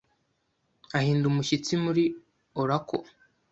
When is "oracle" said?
2.61-3.03